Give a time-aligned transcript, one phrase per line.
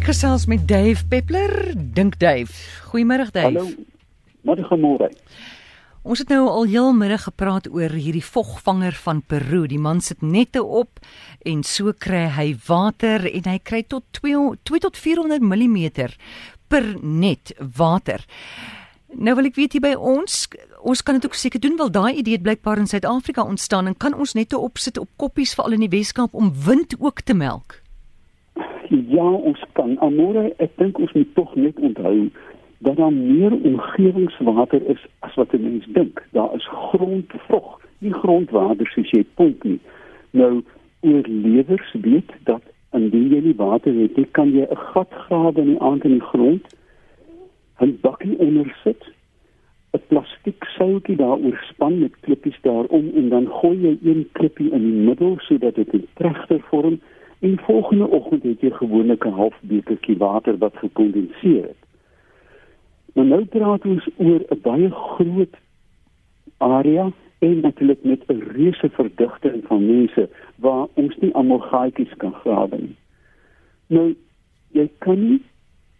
[0.00, 2.54] Ek gesels met Dave Peppler, dink Dave.
[2.88, 3.50] Goeiemôre Dave.
[3.52, 4.78] Hallo.
[4.80, 5.10] Môre.
[6.00, 9.66] Ons het nou al heel middag gepraat oor hierdie vogvanger van Peru.
[9.68, 11.02] Die man sit nette op
[11.44, 15.76] en so kry hy water en hy kry tot 2 2 tot 400 mm
[16.72, 18.24] per net water.
[19.12, 20.46] Nou wil ek weet hier by ons,
[20.80, 24.00] ons kan dit ook seker doen wel daai idee het blykbaar in Suid-Afrika ontstaan en
[24.00, 27.82] kan ons nette opsit op koppies veral in die Weskaap om wind ook te melk.
[28.90, 29.98] Ja, ons kan.
[30.02, 32.30] Amore, ek dink ons moet tog net onthou
[32.82, 36.26] dat daar meer omgewingswater is as wat 'n mens dink.
[36.32, 39.78] Daar is grondvog, nie grondwater soos jy pomp nie.
[40.30, 40.62] Nou
[41.00, 45.66] oorlewers weet dat indien jy nie water het nie, kan jy 'n gat grawe in
[45.66, 46.66] die aand in die grond,
[47.80, 49.04] 'n bakkie onder sit,
[49.92, 54.82] 'n plastiek soutjie daaroor span met klippies daarom en dan gooi jy een klippie in
[54.82, 57.00] die middel sodat dit 'n trechter vorm
[57.40, 61.82] en volgende oggend het jy gewoonlik 'n half bekertjie water wat gekondenseer het.
[63.14, 65.56] Maar nou praat ons oor 'n baie groot
[66.56, 72.32] area en natuurlik met 'n reuse verdigting van mense waar ons nie almal gaatjies kan
[72.32, 72.96] grawe nie.
[73.86, 74.14] Nou
[74.70, 75.42] jy kan nie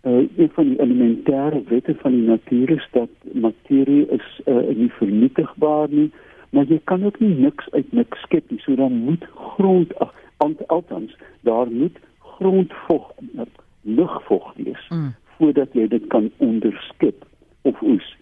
[0.03, 4.93] uh, een van die elementêre wette van die natuur is dat materie is uh, nie
[4.93, 6.11] vernietigbaar nie,
[6.51, 8.61] maar jy kan ook nie niks uit niks skep nie.
[8.61, 10.15] So dan moet grond ag
[10.67, 13.13] althans daar moet grondvog
[13.83, 14.87] lugvog wees.
[14.89, 17.25] Mm voordat jy dit kan onderskep
[17.63, 18.17] of oes.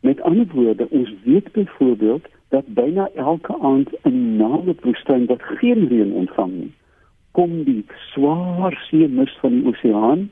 [0.00, 5.86] Met ander woorde, ons weet byvoorbeeld dat byna elke aand in die Namibwoestyn wat geen
[5.88, 6.72] reën ontvang nie,
[7.38, 10.26] kom die swaar seemis van die oseaan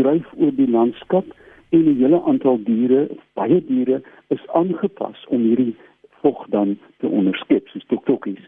[0.00, 1.28] dryf oor die landskap
[1.76, 5.76] en 'n hele aantal diere, baie diere is aangepas om hierdie
[6.22, 8.44] vog dan te onderskep, soos toktokkies.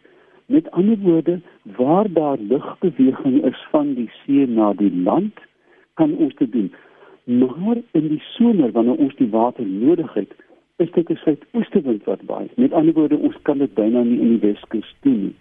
[0.46, 5.34] Met ander woorde, waar daar lugbeweging is van die see na die land,
[5.94, 6.74] kan ons dit doen.
[7.24, 10.34] Maar in die somer wanneer ons die water nodig het,
[10.76, 12.48] is dit 'n suidoostewind wat waai.
[12.56, 15.36] Met ander woorde, ons kan dit byna nie in die Weskus doen nie.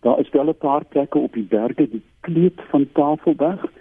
[0.00, 3.72] Daar is wel 'n paar plekke op die berge, die kleed van Tafelberg,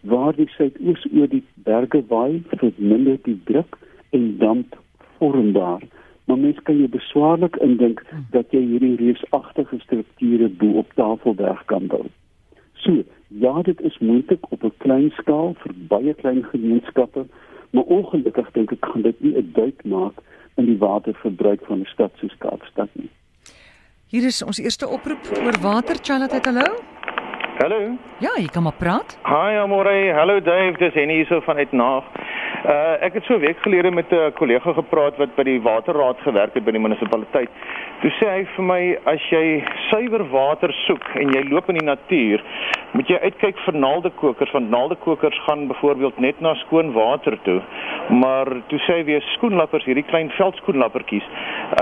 [0.00, 3.78] waar die suidoos oor die berge waai, verminder die druk
[4.10, 4.78] en damp
[5.18, 5.82] vorm daar.
[6.28, 11.86] Maar mens kan jy beswaarlik indink dat jy hierdie reusagtige strukture bo op Tafelberg kan
[11.88, 12.04] bou.
[12.84, 13.00] So,
[13.44, 17.26] ja, dit is moontlik op 'n klein skaal vir baie klein gemeenskappe,
[17.70, 20.20] maar ongelukkig dink ek kan dit nie 'n duik maak
[20.56, 23.10] in die waterverbruik van 'n stad soos Kaapstad nie.
[24.08, 26.66] Hier is ons eerste oproep oor water, Charlotte, hallo.
[27.58, 27.98] Hallo.
[28.20, 29.18] Ja, jy kan maar praat.
[29.24, 30.12] Hi, Amore.
[30.12, 32.04] Hallo Dave, dis Henny hierso van Uitnaag.
[32.66, 36.18] Uh ek het so 'n week gelede met 'n kollega gepraat wat by die waterraad
[36.20, 37.50] gewerk het by die munisipaliteit.
[38.00, 41.86] Toe sê hy vir my as jy suiwer water soek en jy loop in die
[41.86, 42.42] natuur,
[42.92, 47.60] moet jy uitkyk vir naaldekokers want naaldekokers gaan byvoorbeeld net na skoon water toe.
[48.08, 51.26] Maar toe sê hy weer skoenlappers, hierdie klein veldskoenlappertjies,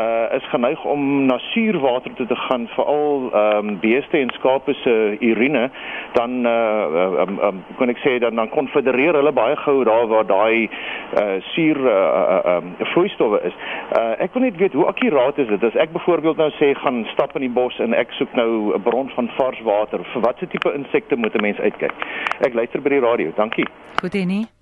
[0.00, 4.74] uh is geneig om na suurwater toe te gaan, veral ehm um, beeste en skape
[4.82, 5.70] se urine,
[6.18, 10.26] dan uh um, um, kon ek sê dan dan konfedereer hulle baie gou daar waar
[10.26, 10.66] daai
[11.22, 13.54] uh suur uh, uh um vloeistowwe is.
[13.94, 17.04] Uh ek wil net weet hoe akkuraat is dit as ek byvoorbeeld nou sê gaan
[17.12, 20.02] stap in die bos en ek soek nou 'n bron van vars water.
[20.12, 21.94] Vir watter tipe insekte moet 'n mens uitkyk?
[22.40, 23.32] Ek luister by die radio.
[23.36, 23.66] Dankie.
[24.02, 24.55] Goed Henny.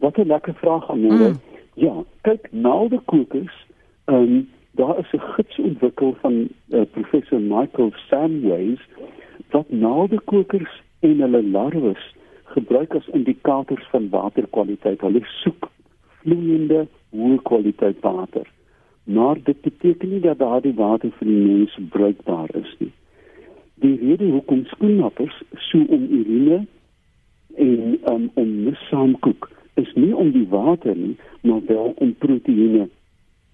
[0.00, 1.28] Wat 'n lekker vraag aan môre.
[1.28, 1.40] Mm.
[1.74, 3.66] Ja, kyk naaldekokers.
[4.06, 8.80] Um daar is 'n gids ontwikkel van uh, professor Michael Samways
[9.50, 15.00] wat naaldekokers en hulle larwes gebruik as indikators van waterkwaliteit.
[15.00, 15.70] Hulle soek
[16.22, 18.46] vloeiende, hoë kwaliteit water.
[19.04, 22.92] Maar dit beteken nie dat daardie water vir die mens bruikbaar is nie.
[23.74, 26.66] Die rede hoekom skoenlappers so om urine
[27.56, 32.88] en um, om missaamkoek is nie om die water nie, maar wel om proteïene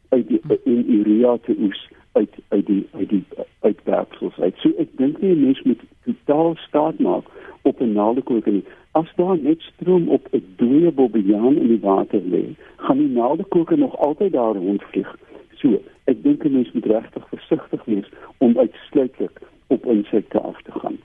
[0.08, 3.24] uit die in urea te oes uit uit die uit die
[3.60, 4.54] uitwerksels uit.
[4.62, 7.24] So ek dink nie 'n mens moet totaal staat maak
[7.62, 8.64] op 'n naaldekoker nie.
[8.92, 12.44] As daar net stroom op 'n dooie bobbejaan in die water lê,
[12.76, 15.16] gaan die naaldekoker nog altyd daar rondvlieg.
[15.54, 18.08] So, ek dink 'n mens moet regtig versigtig wees
[18.38, 20.98] om uitsluitlik op insekte af te gaan.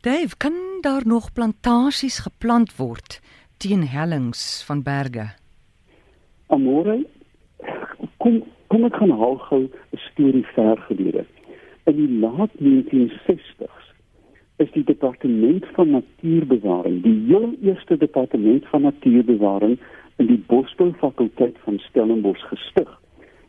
[0.00, 3.20] Dave, kan daar nog plantasies geplant word
[3.64, 5.24] teen hellings van berge?
[6.52, 6.98] Amore,
[8.20, 11.24] kom kom ek gaan haal gou 'n storie ver gelede.
[11.88, 13.84] In die laat 1960s
[14.56, 19.78] is die departement van natuurbewaring, die heel eerste departement van natuurbewaring
[20.16, 22.90] in die Bosbou fakulteit van Stellenbosch gestig.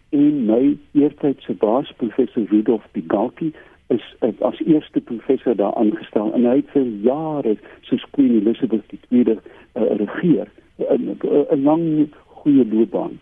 [0.09, 3.53] En my eertydse baas professor Rudolf Bigalki
[3.87, 4.01] is
[4.39, 9.39] as eerste professor daar aangestel en hy het vir jare soos Queen Elizabeth II uh,
[10.01, 13.19] regeer 'n lang goeie loopbaan.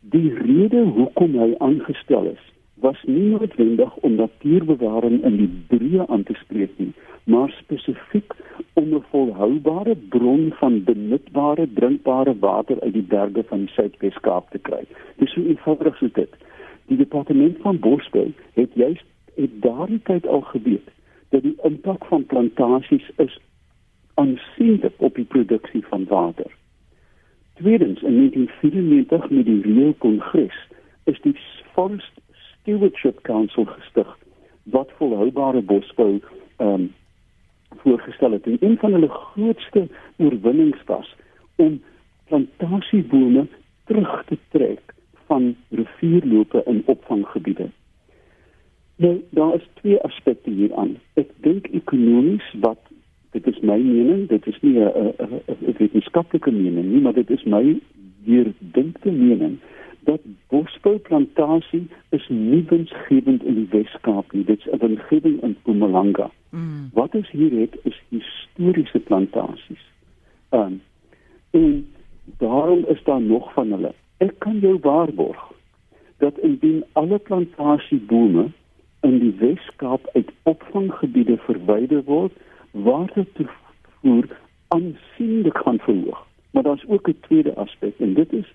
[0.00, 2.42] Die rede hoekom hy aangestel is,
[2.80, 6.92] was nie noodwendig om natuurbewaring in die breë aan te spreek nie,
[7.24, 8.34] maar spesifiek
[8.72, 14.58] om 'n volhoubare bron van benutbare drinkbare water uit die berge van die Suidwes-Kaap te
[14.58, 14.84] kry.
[15.16, 16.32] Dis so eenvoudig so dit.
[16.86, 19.04] Die departement van bosbou het juist
[19.40, 20.88] het daardie tyd al geweet
[21.28, 23.38] dat die impak van plantasies is
[24.14, 26.50] aansienlik op die produksie van water.
[27.54, 30.66] Tweedens in 1994 met die Rio Kongres
[31.04, 31.36] is die
[31.72, 34.18] Forest Stewardship Council gestig
[34.62, 36.20] wat volhoubare bosbou
[36.56, 36.92] ehm um,
[37.82, 38.46] voorgestel het.
[38.46, 41.14] En een van hulle grootste oorwinnings was
[41.56, 41.82] om
[42.24, 43.46] plantasiebome
[43.84, 44.94] terug te trek
[45.26, 47.68] van rivierlope in opvanggebiede.
[49.00, 50.98] Nou, daar is twee aspekte hieraan.
[51.16, 52.80] Ek dink ekonomies wat
[53.32, 55.14] dit is my mening, dit is nie 'n
[55.78, 57.80] wetenskaplike mening nie, maar dit is my
[58.24, 59.56] deurdinkte mening
[60.04, 64.44] dat bosbouplantasie is nie winsgewend in die Wes-Kaap nie.
[64.44, 66.30] Dit is 'n winsgewing in Mpumalanga.
[66.50, 66.90] Mm.
[66.92, 69.84] Wat ons hier het is historiese plantasies.
[70.50, 70.82] Um,
[71.50, 71.86] en
[72.38, 73.94] daarom is daar nog van hulle.
[74.16, 75.52] Ek kan jou waarborg
[76.16, 78.50] dat indien alle plantasiebome
[79.00, 82.32] in die Wes-Kaap uit opvanggebiede verwyder word,
[82.70, 84.28] watertoevoer
[84.68, 86.26] aansienlik gaan verhoog.
[86.50, 88.52] Maar daar's ook 'n tweede aspek en dit is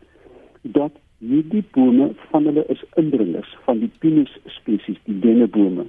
[0.62, 5.86] dat hierdie bome van hulle is indringers van die pinus spesies, die dennebome.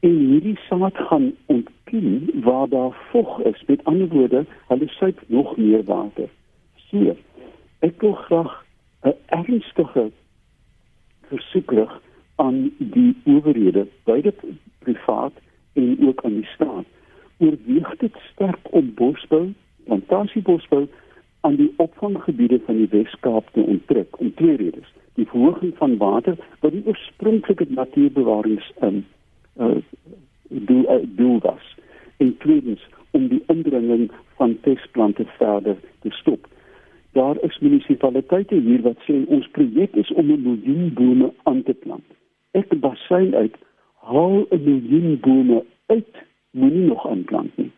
[0.00, 3.62] En hierdie saad gaan ontkiem waar daar vog is.
[3.66, 6.28] Met ander woorde, hulle suip nog meer water.
[6.74, 7.16] So,
[7.78, 8.64] ek wil graag
[9.02, 10.10] 'n ernstige
[11.28, 12.00] versoek rig
[12.40, 14.32] aan die owerhede, beide
[14.78, 15.32] privaat
[15.72, 16.86] en ook aan die staat.
[17.38, 19.52] Oorweeg dit sterk om bosbou,
[19.84, 20.86] plantasiebosbou
[21.40, 24.92] aan die opvanggebiede van die Wes-Kaap te onttrek om twee redes.
[25.14, 29.04] Die verhoging van water wat die oorspronklike natuurbewarings in
[29.56, 29.76] uh
[30.48, 31.76] doel, uh, doel was.
[32.16, 36.48] En tweedens om die indringing van pestplante verder te stop.
[37.12, 41.74] Daar is munisipaliteite hier wat sê ons projek is om 'n miljoen bome aan te
[41.74, 42.08] plant.
[42.52, 43.56] Ek basyn uit
[44.06, 46.14] haal 'n miljoen bome uit,
[46.50, 47.72] moenie nog aanplant nie.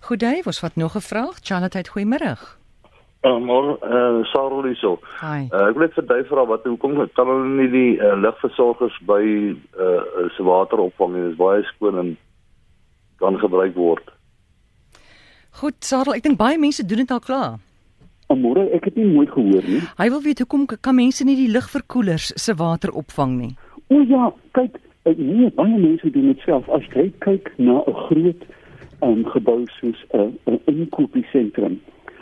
[0.00, 1.38] Goeie, was wat nog 'n vraag?
[1.42, 2.58] Charlotte, goeiemôre.
[3.22, 4.98] Uh, maar eh uh, Sarah hierso.
[5.22, 8.96] Uh, ek wil net vir jou vra wat hoekom kan hulle nie die uh, lugversorgers
[9.04, 9.20] by
[9.76, 11.22] eh uh, se water opvang nie?
[11.22, 12.16] Dit is baie skoon en
[13.16, 14.10] kan gebruik word.
[15.50, 17.58] Goed, Sarah, ek dink baie mense doen dit al klaar.
[18.38, 19.80] Môre, ek het nie mooi gehoor nie.
[19.98, 23.52] Hy wil weet hoekom kan mense nie die lugverkoelers se water opvang nie?
[23.90, 24.78] O ja, kyk,
[25.08, 26.68] uh, nee, baie mense doen dit self.
[26.70, 28.42] As jy kyk na 'n groot
[29.02, 31.80] um, gebou soos 'n uh, inkopiesentrum.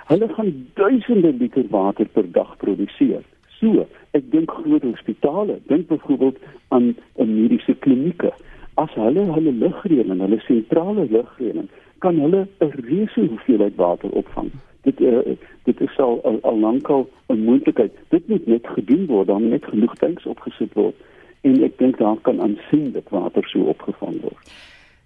[0.09, 3.23] Hulle gaan duisende liter water per dag produseer.
[3.61, 3.85] So,
[4.17, 6.39] ek dink groot hospitale, dink byvoorbeeld
[6.69, 8.33] aan 'n mediese klinieke.
[8.75, 11.69] As hulle hulle lugreëling, hulle sentrale lugreëling,
[11.99, 14.51] kan hulle 'n reuse hoeveelheid water opvang.
[14.83, 17.93] Dit uh, dit is al al, al lankal 'n moontlikheid.
[18.09, 20.95] Dit moet net gedoen word, dan net genoeg tanks opgesit word
[21.41, 24.51] en ek dink daar kan aansienlik water so opgevang word.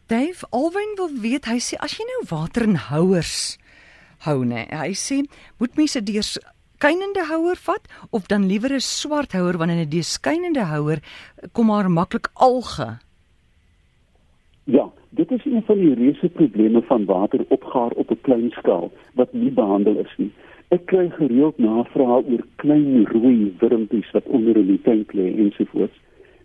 [0.06, 3.58] Dave Alwyn wil weet, hy sê as jy nou water in houers
[4.27, 5.22] hou nê, hy sê
[5.58, 6.27] moet mense deur
[6.82, 10.99] skynende houer vat of dan liewer 'n swart houer wanneer 'n deskynende houer
[11.53, 12.99] kom maar maklik alge.
[14.65, 19.32] Ja, dit is een van die reuse probleme van wateropgaar op 'n klein skaal wat
[19.32, 20.32] nie behandel is nie.
[20.69, 25.98] Ek kry gereeld navrae oor klein rooi wurmpies wat onder in die tank lê ensovoorts.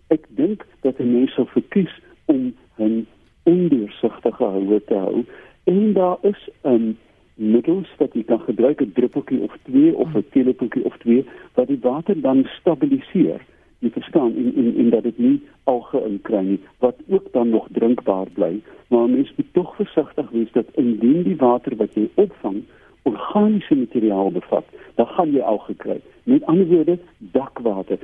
[0.06, 3.06] Ek dink dat mense sou verkies om 'n
[3.42, 5.24] ondeursigtige houe te hou
[5.64, 6.96] en daar is 'n um,
[7.34, 11.66] middels wat jy kan gebruik 'n druppeltjie of twee of 'n teelepeltjie of twee wat
[11.66, 13.40] die water dan stabiliseer
[13.78, 17.68] jy verstaan en en en dat dit nie alge inkry nie wat ook dan nog
[17.72, 22.62] drinkbaar bly maar mens moet tog versigtig wees dat indien die water wat jy opvang
[23.02, 27.98] organiese materiaal bevat dan gaan jy alge kry met ander woorde dakwater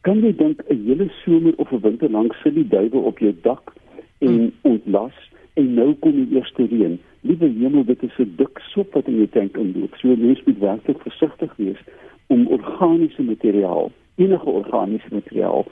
[0.00, 3.34] kan jy dink 'n hele somer of 'n winter lank sit die duwe op jou
[3.42, 3.72] dak
[4.18, 5.16] en ontlas
[5.54, 6.96] en nou kom die eerste reën.
[7.20, 9.94] Liewe hemel, dit is 'n dik sop wat in jou tank inloop.
[9.96, 11.80] So mens moet werklik versigtig wees
[12.26, 15.64] om organiese materiaal, enige organiese materiaal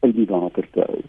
[0.00, 1.00] uit die water te hou.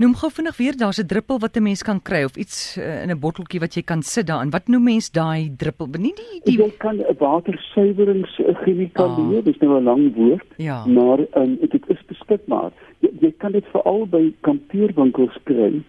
[0.00, 3.02] Noem gou vinnig weer, daar's 'n druppel wat 'n mens kan kry of iets uh,
[3.02, 4.50] in 'n botteltjie wat jy kan sit daarin.
[4.50, 5.86] Wat noem mens daai druppel?
[5.98, 9.44] Nie die die Jy kan 'n watersuiweringschemikalie, Ah.
[9.44, 10.86] dis nou 'n lang woord, Ja.
[10.86, 12.72] maar um, dit is beskikbaar.
[13.00, 15.82] Jy, jy kan dit veral by kampeerwinkels kry,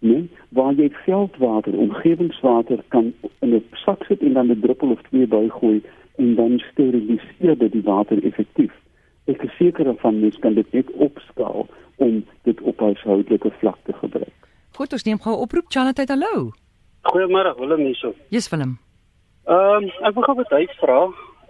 [0.00, 5.00] né, waar jy veldwater, omgewingswater kan in 'n sak sit en dan 'n druppel of
[5.10, 5.82] twee bygooi
[6.18, 8.72] en dan steriliseer dit die water effektief.
[9.26, 11.66] Ek is seker van mens kan dit net opskaal
[11.96, 14.48] om dit op huishoudelike vlak te gebruik.
[14.76, 15.66] Goed, ons neem gou 'n oproep.
[15.68, 16.52] Charlotte, hallo.
[17.02, 18.14] Goeiemôre, Willem hierso.
[18.28, 18.78] Yes, Willem.
[19.46, 21.00] Ehm um, ek wil gou wat hy vra.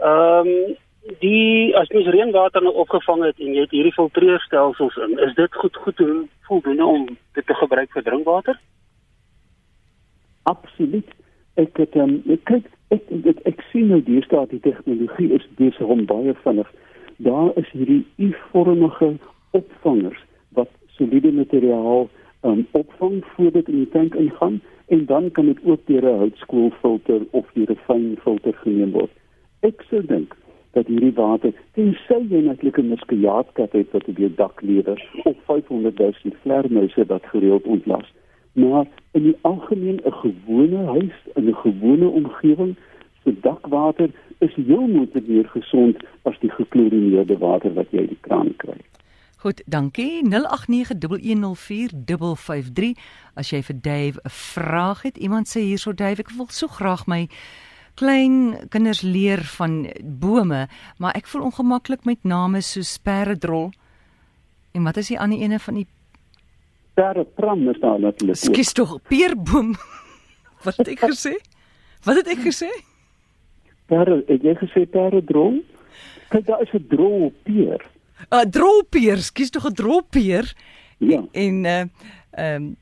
[0.00, 0.76] Ehm um,
[1.20, 5.54] die as mens reënwater nou opgevang het en jy het hierdie filtreerstelsels in, is dit
[5.54, 7.06] goed goed doen voldoende om
[7.38, 8.58] dit te gebruik vir drinkwater?
[10.42, 11.14] Absoluut.
[11.54, 15.94] Ek het um, ek kyk ek ek, ek sien nou deesdae die tegnologie is besig
[15.96, 16.68] om baie vinnig.
[17.16, 19.16] Daar is hierdie U-vormige
[19.50, 22.08] opvangers wat soliede materiaal
[22.42, 27.20] um, opvang voordat in die tank ingaan en dan kan dit ook deur 'n houtskoolfilter
[27.30, 29.10] of deur 'n fyn filter geneem word.
[29.60, 30.36] Ek sou dink
[30.72, 35.36] dat hierdie water tensy jy natuurlik 'n muskiaatkat het wat op jou dak lewer of
[35.44, 38.12] 500 000 vleermuise wat gereeld ontlas
[38.56, 42.76] maar in die algemeen 'n gewone huis in 'n gewone omgewing
[43.24, 48.18] se dakwater is heel moontlik meer gesond as die geklorineerde water wat jy uit die
[48.20, 48.80] kraan kry.
[49.36, 50.24] Goed, dankie.
[50.24, 50.30] 0891104553
[53.34, 55.16] as jy vir Dave 'n vraag het.
[55.16, 57.28] Iemand sê hierso Dave, ek wil so graag my
[57.94, 63.70] klein kinders leer van bome, maar ek voel ongemaklik met name soos perdrol.
[64.72, 65.86] En wat is die ander ene van die
[66.96, 68.36] Daar 'n pram is daar natuurlik.
[68.36, 69.74] Skus tog, peerboom.
[70.64, 71.36] Wat het ek gesê?
[72.02, 72.70] Wat het ek gesê?
[73.86, 75.62] Daar het jy gesê perdrol?
[76.28, 77.80] Kyk daar is 'n drol peer.
[78.30, 80.54] 'n Drolpeer, skus tog 'n drolpeer.
[80.98, 81.24] Ja.
[81.32, 81.84] En uh
[82.30, 82.76] ehm um,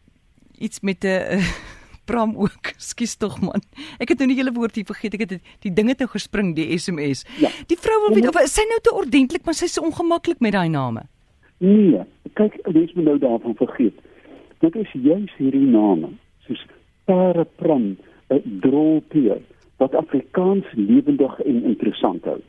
[0.58, 1.44] iets met 'n uh,
[2.08, 2.72] pram ook.
[2.90, 3.62] Skus tog man.
[3.98, 5.14] Ek het nou die hele woord hier vergeet.
[5.14, 7.24] Ek het die, die ding het nou gespring die SMS.
[7.40, 7.50] Ja.
[7.66, 10.52] Die vrou wil weet of is sy nou te ordentlik, maar sy's so ongemaklik met
[10.52, 11.06] daai name.
[11.58, 13.96] Nee, kyk, lees my nou daarvan vergeet.
[14.60, 16.12] Dit is juis hierdie name,
[16.46, 16.66] soos
[17.04, 17.96] parapram,
[18.28, 19.40] 'n drolpeer
[19.76, 22.40] wat Afrikaans lewendig en interessant hou.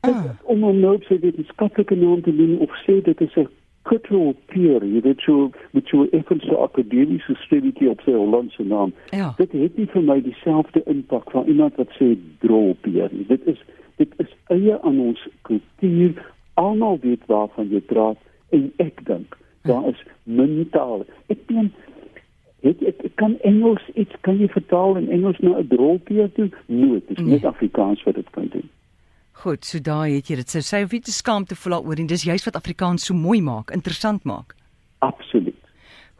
[0.00, 0.24] Ah.
[0.42, 3.48] Om om nou sy wetenskaplike naam te noem of sê dit is 'n
[3.82, 8.92] kutrolpeer, jy weet so met so effense akademiese streeletjie op sy Hollandse naam.
[9.10, 9.34] Ja.
[9.36, 13.26] Dit het nie vir my dieselfde impak van iemand wat sê drolpeer nie.
[13.26, 13.62] Dit is
[13.96, 16.32] dit is eie aan ons kultuur.
[16.54, 18.18] Almal weet waarvan jy praat
[18.50, 21.06] en ek dink daar is min tale.
[21.26, 21.72] Ek meen
[22.62, 26.50] het jy ek kan Engels iets kan jy vertaal in Engels na 'n drolpeer toe?
[26.68, 27.34] Nee, dit is Nee.
[27.34, 28.70] net Afrikaans wat dit kan doen.
[29.32, 30.50] Goed, so daai het jy dit.
[30.50, 32.06] So sy hoef nie te skaam te voel daaroor nie.
[32.06, 34.54] Dis juist wat Afrikaans so mooi maak, interessant maak.
[34.98, 35.54] Absoluut.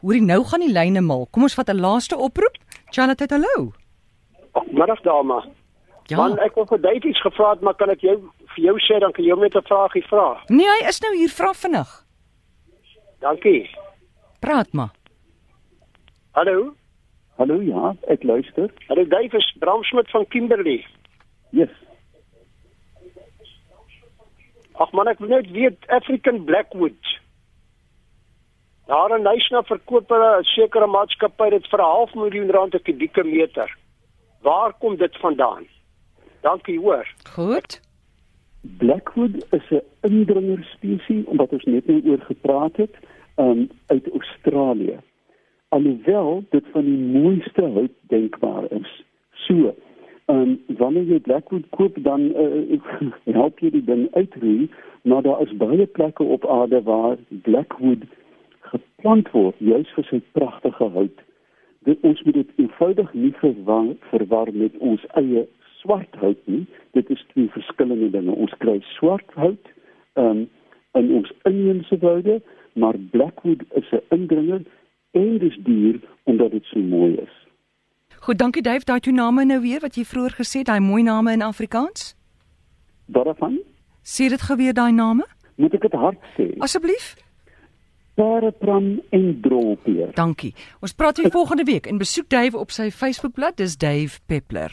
[0.00, 1.26] Hoorie, nou gaan die lyne mal.
[1.30, 2.56] Kom ons vat 'n laaste oproep.
[2.90, 3.72] Charlotte, hallo.
[4.72, 5.44] Middag dame.
[6.06, 6.16] Ja.
[6.16, 8.16] Man, ek wil vir Dave iets gevra het, maar kan ek jou
[8.54, 10.42] vir jou sê dan kan jy hom net 'n vraagie vra.
[10.48, 12.04] Nee, hy is nou hier, vra vinnig.
[13.20, 13.70] Dankie.
[14.40, 14.90] Praat maar.
[16.34, 16.72] Hallo.
[17.36, 18.70] Hallo ja, ek luister.
[18.88, 20.84] Hallo Dave, is Bram Smit van Kimberley.
[21.50, 21.68] Yes.
[24.80, 27.12] Ag man, ek wil net weet African Blackwood.
[28.88, 32.84] Daar in Nysna verkoop hulle 'n sekere maatskappy dit vir 'n half miljoen rand 'n
[32.88, 33.68] kubieke meter.
[34.40, 35.68] Waar kom dit vandaan?
[36.40, 37.06] Dankie hoor.
[37.36, 37.80] Goed.
[38.80, 42.94] Blackwood is 'n indringer spesies omdat ons net nou oor gepraat het,
[43.36, 44.98] um uit Australië.
[45.72, 48.90] Alhoewel dit van die mooiste hout denkbaar is.
[49.46, 49.74] So,
[50.32, 52.80] um wanneer jy Blackwood koop dan uh,
[53.40, 54.68] help jy die ding uitroei,
[55.08, 57.16] maar daar is baie plekke op aarde waar
[57.48, 58.04] Blackwood
[58.72, 61.24] geplant word juis vir sy pragtige hout.
[61.88, 65.46] Dit ons moet dit eenvoudig nie verwar, verwar met ons eie
[65.80, 66.66] swart hout nie.
[66.96, 68.36] Dit is twee verskillende dinge.
[68.36, 69.72] Ons kry swart hout
[70.20, 70.44] um,
[71.00, 72.38] in ons inheemse woude,
[72.76, 74.62] maar Blackwood is 'n indringer
[75.12, 77.34] en dis duur omdat dit so mooi is.
[78.22, 78.84] Goed, dankie Dave.
[78.84, 82.14] Daai twee name nou weer wat jy vroeër gesê het, daai mooi name in Afrikaans.
[83.06, 83.58] Daarvan
[84.02, 85.26] Sê dit gou weer daai name
[85.56, 86.46] moet ek dit hard sê.
[86.58, 87.14] asseblief.
[88.14, 90.12] Parapram en drolpeer.
[90.14, 90.52] Dankie.
[90.84, 93.56] Ons praat weer volgende week en besoek Dave op sy Facebookblad.
[93.56, 94.70] Dis Dave Peppler.